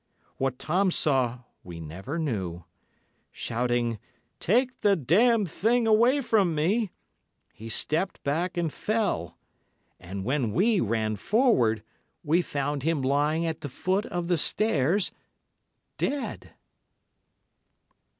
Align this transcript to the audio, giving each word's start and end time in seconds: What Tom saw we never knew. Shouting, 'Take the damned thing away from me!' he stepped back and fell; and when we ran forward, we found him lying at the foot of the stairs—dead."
What 0.37 0.57
Tom 0.57 0.89
saw 0.89 1.43
we 1.63 1.79
never 1.79 2.17
knew. 2.17 2.63
Shouting, 3.31 3.99
'Take 4.39 4.79
the 4.81 4.95
damned 4.95 5.47
thing 5.51 5.85
away 5.85 6.21
from 6.21 6.55
me!' 6.55 6.89
he 7.53 7.69
stepped 7.69 8.23
back 8.23 8.57
and 8.57 8.73
fell; 8.73 9.37
and 9.99 10.25
when 10.25 10.53
we 10.53 10.79
ran 10.79 11.17
forward, 11.17 11.83
we 12.23 12.41
found 12.41 12.81
him 12.81 13.03
lying 13.03 13.45
at 13.45 13.61
the 13.61 13.69
foot 13.69 14.07
of 14.07 14.27
the 14.27 14.39
stairs—dead." 14.39 16.51